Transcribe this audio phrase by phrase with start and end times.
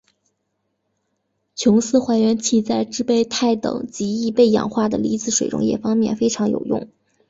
[1.53, 6.89] 琼斯还原器在制备钛等极易被氧化的离子水溶液方面非常有用。